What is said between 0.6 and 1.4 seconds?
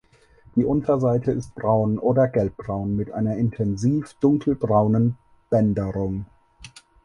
Unterseite